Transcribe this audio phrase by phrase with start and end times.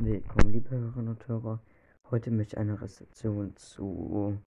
[0.00, 1.60] Willkommen, liebe Hörerinnen und Hörer.
[2.12, 4.38] Heute möchte ich eine Rezension zu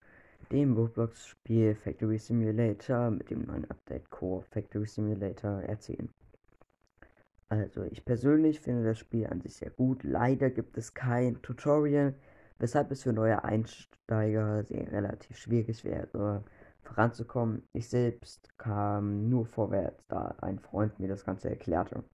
[0.49, 6.07] dem Roblox-Spiel Factory Simulator mit dem neuen Update Core Factory Simulator erzählen.
[7.49, 10.03] Also, ich persönlich finde das Spiel an sich sehr gut.
[10.03, 12.15] Leider gibt es kein Tutorial,
[12.57, 16.45] weshalb es für neue Einsteiger sehr relativ schwierig wäre,
[16.81, 17.67] voranzukommen.
[17.73, 22.05] Ich selbst kam nur vorwärts, da ein Freund mir das Ganze erklärte.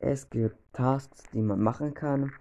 [0.00, 2.32] Es gibt Tasks, die man machen kann,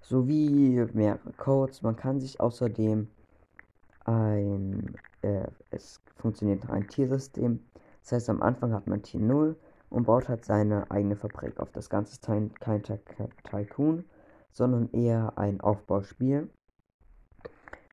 [0.00, 1.82] sowie mehrere Codes.
[1.82, 3.06] Man kann sich außerdem
[4.04, 7.60] ein, äh, es funktioniert ein Tiersystem.
[8.02, 9.56] Das heißt, am Anfang hat man Tier 0
[9.88, 11.70] und baut halt seine eigene Fabrik auf.
[11.72, 12.82] Das Ganze ist kein, kein
[13.44, 14.04] Tycoon,
[14.50, 16.50] sondern eher ein Aufbauspiel.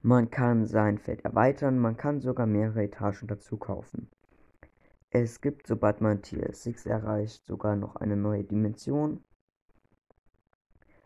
[0.01, 4.09] Man kann sein Feld erweitern, man kann sogar mehrere Etagen dazu kaufen.
[5.15, 9.23] Es gibt, sobald man Tier 6 erreicht, sogar noch eine neue Dimension.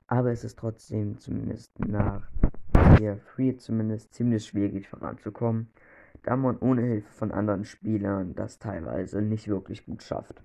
[0.07, 2.31] Aber es ist trotzdem zumindest nach
[2.95, 5.67] Tier 3 zumindest ziemlich schwierig voranzukommen,
[6.23, 10.41] da man ohne Hilfe von anderen Spielern das teilweise nicht wirklich gut schafft.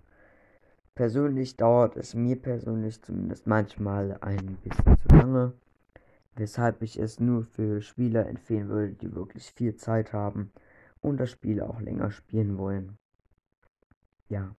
[0.97, 5.53] Persönlich dauert es mir persönlich zumindest manchmal ein bisschen zu lange,
[6.35, 10.51] weshalb ich es nur für Spieler empfehlen würde, die wirklich viel Zeit haben
[11.01, 12.99] und das Spiel auch länger spielen wollen
[14.29, 14.55] ja.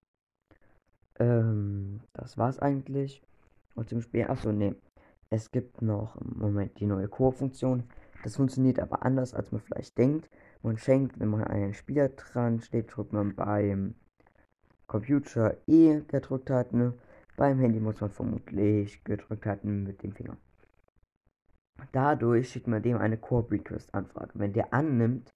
[1.20, 3.22] Ähm, das war's eigentlich.
[3.76, 4.76] Und zum Spiel, achso, ne.
[5.30, 7.84] Es gibt noch im Moment die neue Core-Funktion.
[8.24, 10.30] Das funktioniert aber anders, als man vielleicht denkt.
[10.62, 13.96] Man schenkt, wenn man einen Spieler dran steht, drückt man beim
[14.88, 16.72] Computer E gedrückt hat.
[16.72, 16.94] Ne?
[17.36, 20.38] Beim Handy muss man vermutlich gedrückt halten mit dem Finger.
[21.92, 24.32] Dadurch schickt man dem eine Core Request Anfrage.
[24.36, 25.34] Wenn der annimmt,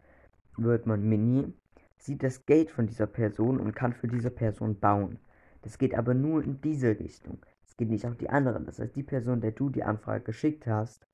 [0.58, 1.54] wird man Mini
[1.98, 5.20] sieht das Geld von dieser Person und kann für diese Person bauen.
[5.62, 7.46] Das geht aber nur in diese Richtung.
[7.66, 8.66] Es geht nicht auf die anderen.
[8.66, 11.06] Das heißt, die Person, der du die Anfrage geschickt hast,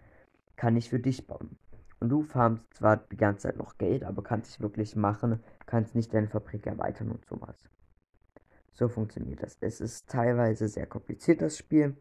[0.55, 1.57] kann nicht für dich bauen.
[1.99, 5.95] Und du farmst zwar die ganze Zeit noch Geld, aber kannst dich wirklich machen, kannst
[5.95, 7.69] nicht deine Fabrik erweitern und sowas.
[8.73, 9.57] So funktioniert das.
[9.61, 11.95] Es ist teilweise sehr kompliziert, das Spiel.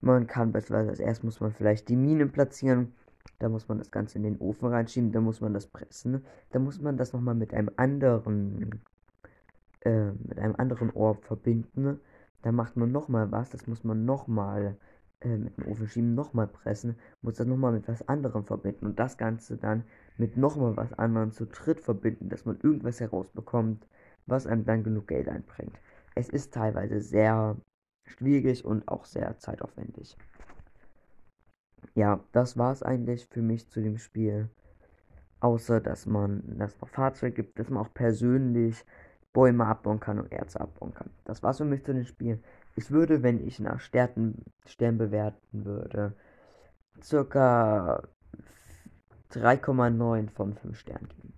[0.00, 2.94] Man kann beispielsweise, erst muss man vielleicht die Minen platzieren,
[3.38, 6.24] da muss man das Ganze in den Ofen reinschieben, da muss man das pressen.
[6.50, 8.82] Da muss man das nochmal mit einem anderen,
[9.80, 12.00] äh, mit einem anderen Ohr verbinden.
[12.42, 14.76] Da macht man nochmal was, das muss man nochmal
[15.20, 18.98] äh, mit dem Ofen schieben, nochmal pressen, muss das nochmal mit was anderem verbinden und
[18.98, 19.84] das Ganze dann
[20.16, 23.86] mit nochmal was anderem zu dritt verbinden, dass man irgendwas herausbekommt,
[24.26, 25.78] was einem dann genug Geld einbringt.
[26.14, 27.56] Es ist teilweise sehr
[28.04, 30.16] schwierig und auch sehr zeitaufwendig
[31.94, 34.48] ja, das war es eigentlich für mich zu dem Spiel.
[35.40, 38.84] Außer, dass man das noch Fahrzeuge gibt, dass man auch persönlich
[39.32, 41.10] Bäume abbauen kann und Erze abbauen kann.
[41.24, 42.42] Das war's für mich zu dem Spiel.
[42.76, 46.14] Ich würde, wenn ich nach Sternen, Stern bewerten würde,
[47.02, 48.02] circa
[49.32, 51.37] 3,9 von 5 Sternen geben.